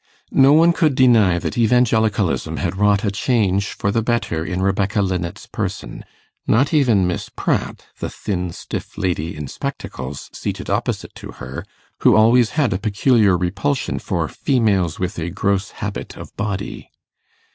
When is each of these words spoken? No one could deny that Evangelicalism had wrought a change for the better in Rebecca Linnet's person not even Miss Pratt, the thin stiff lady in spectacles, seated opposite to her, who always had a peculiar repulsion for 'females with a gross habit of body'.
No 0.33 0.51
one 0.53 0.73
could 0.73 0.95
deny 0.95 1.37
that 1.37 1.59
Evangelicalism 1.59 2.57
had 2.57 2.75
wrought 2.75 3.05
a 3.05 3.11
change 3.11 3.67
for 3.73 3.91
the 3.91 4.01
better 4.01 4.43
in 4.43 4.59
Rebecca 4.63 4.99
Linnet's 4.99 5.45
person 5.45 6.03
not 6.47 6.73
even 6.73 7.05
Miss 7.05 7.29
Pratt, 7.29 7.85
the 7.99 8.09
thin 8.09 8.49
stiff 8.51 8.97
lady 8.97 9.35
in 9.35 9.47
spectacles, 9.47 10.31
seated 10.33 10.71
opposite 10.71 11.13
to 11.13 11.33
her, 11.33 11.67
who 11.99 12.15
always 12.15 12.49
had 12.57 12.73
a 12.73 12.79
peculiar 12.79 13.37
repulsion 13.37 13.99
for 13.99 14.27
'females 14.27 14.97
with 14.97 15.19
a 15.19 15.29
gross 15.29 15.69
habit 15.69 16.17
of 16.17 16.35
body'. 16.35 16.89